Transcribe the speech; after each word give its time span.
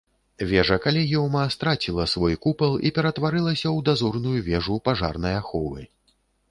Вежа 0.51 0.77
калегіума 0.85 1.43
страціла 1.57 2.07
свой 2.13 2.35
купал 2.47 2.73
і 2.91 2.93
ператварылася 2.99 3.67
ў 3.77 3.87
дазорную 3.93 4.35
вежу 4.51 4.81
пажарнай 4.91 5.43
аховы. 5.45 5.81